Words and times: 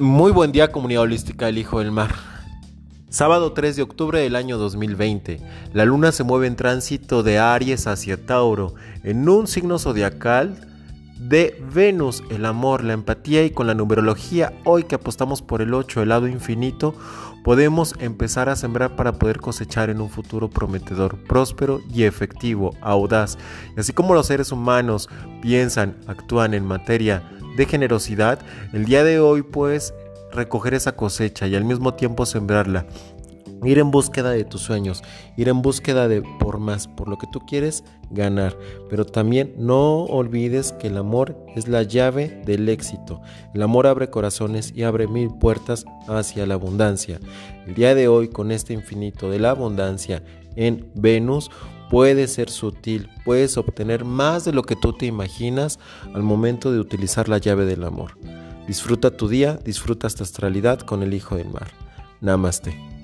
Muy 0.00 0.30
buen 0.30 0.52
día 0.52 0.70
comunidad 0.70 1.02
holística 1.02 1.48
El 1.48 1.58
Hijo 1.58 1.80
del 1.80 1.90
Mar. 1.90 2.14
Sábado 3.08 3.52
3 3.52 3.74
de 3.74 3.82
octubre 3.82 4.20
del 4.20 4.36
año 4.36 4.56
2020. 4.56 5.40
La 5.72 5.84
luna 5.84 6.12
se 6.12 6.22
mueve 6.22 6.46
en 6.46 6.54
tránsito 6.54 7.24
de 7.24 7.40
Aries 7.40 7.88
hacia 7.88 8.24
Tauro, 8.24 8.76
en 9.02 9.28
un 9.28 9.48
signo 9.48 9.76
zodiacal 9.76 10.68
de 11.18 11.60
Venus, 11.74 12.22
el 12.30 12.44
amor, 12.44 12.84
la 12.84 12.92
empatía 12.92 13.44
y 13.44 13.50
con 13.50 13.66
la 13.66 13.74
numerología, 13.74 14.52
hoy 14.64 14.84
que 14.84 14.94
apostamos 14.94 15.42
por 15.42 15.62
el 15.62 15.74
8, 15.74 16.02
el 16.02 16.10
lado 16.10 16.28
infinito, 16.28 16.94
podemos 17.42 17.96
empezar 17.98 18.48
a 18.48 18.54
sembrar 18.54 18.94
para 18.94 19.14
poder 19.14 19.40
cosechar 19.40 19.90
en 19.90 20.00
un 20.00 20.10
futuro 20.10 20.48
prometedor, 20.48 21.18
próspero 21.24 21.80
y 21.92 22.04
efectivo, 22.04 22.76
audaz. 22.82 23.36
Y 23.76 23.80
así 23.80 23.92
como 23.92 24.14
los 24.14 24.28
seres 24.28 24.52
humanos 24.52 25.08
piensan, 25.42 25.96
actúan 26.06 26.54
en 26.54 26.64
materia 26.64 27.24
de 27.58 27.66
generosidad, 27.66 28.38
el 28.72 28.84
día 28.84 29.04
de 29.04 29.18
hoy 29.20 29.42
puedes 29.42 29.92
recoger 30.32 30.74
esa 30.74 30.94
cosecha 30.94 31.48
y 31.48 31.56
al 31.56 31.64
mismo 31.64 31.92
tiempo 31.94 32.24
sembrarla. 32.24 32.86
Ir 33.64 33.80
en 33.80 33.90
búsqueda 33.90 34.30
de 34.30 34.44
tus 34.44 34.60
sueños, 34.60 35.02
ir 35.36 35.48
en 35.48 35.60
búsqueda 35.60 36.06
de 36.06 36.22
por 36.38 36.60
más, 36.60 36.86
por 36.86 37.08
lo 37.08 37.18
que 37.18 37.26
tú 37.32 37.40
quieres 37.40 37.82
ganar. 38.10 38.56
Pero 38.88 39.04
también 39.04 39.52
no 39.58 40.04
olvides 40.04 40.70
que 40.70 40.86
el 40.86 40.96
amor 40.96 41.36
es 41.56 41.66
la 41.66 41.82
llave 41.82 42.40
del 42.46 42.68
éxito. 42.68 43.20
El 43.52 43.62
amor 43.62 43.88
abre 43.88 44.08
corazones 44.08 44.72
y 44.76 44.84
abre 44.84 45.08
mil 45.08 45.28
puertas 45.28 45.84
hacia 46.06 46.46
la 46.46 46.54
abundancia. 46.54 47.18
El 47.66 47.74
día 47.74 47.96
de 47.96 48.06
hoy 48.06 48.28
con 48.28 48.52
este 48.52 48.72
infinito 48.72 49.28
de 49.28 49.40
la 49.40 49.50
abundancia 49.50 50.22
en 50.54 50.88
Venus 50.94 51.50
puede 51.90 52.26
ser 52.28 52.50
sutil, 52.50 53.08
puedes 53.24 53.56
obtener 53.56 54.04
más 54.04 54.44
de 54.44 54.52
lo 54.52 54.62
que 54.62 54.76
tú 54.76 54.92
te 54.92 55.06
imaginas 55.06 55.78
al 56.14 56.22
momento 56.22 56.72
de 56.72 56.80
utilizar 56.80 57.28
la 57.28 57.38
llave 57.38 57.64
del 57.64 57.84
amor. 57.84 58.18
Disfruta 58.66 59.16
tu 59.16 59.28
día, 59.28 59.58
disfruta 59.64 60.06
esta 60.06 60.24
astralidad 60.24 60.80
con 60.80 61.02
el 61.02 61.14
Hijo 61.14 61.36
del 61.36 61.48
Mar. 61.48 61.70
Namaste. 62.20 62.97